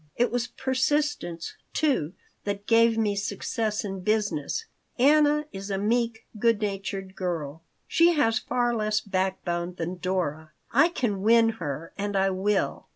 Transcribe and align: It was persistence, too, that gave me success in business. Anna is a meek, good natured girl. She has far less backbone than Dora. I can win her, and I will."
It 0.15 0.31
was 0.31 0.47
persistence, 0.47 1.53
too, 1.73 2.13
that 2.43 2.65
gave 2.65 2.97
me 2.97 3.15
success 3.15 3.85
in 3.85 3.99
business. 4.01 4.65
Anna 4.97 5.45
is 5.51 5.69
a 5.69 5.77
meek, 5.77 6.25
good 6.39 6.59
natured 6.59 7.15
girl. 7.15 7.61
She 7.87 8.13
has 8.13 8.39
far 8.39 8.75
less 8.75 8.99
backbone 8.99 9.75
than 9.75 9.97
Dora. 9.99 10.53
I 10.71 10.89
can 10.89 11.21
win 11.21 11.49
her, 11.49 11.93
and 11.99 12.15
I 12.15 12.31
will." 12.31 12.87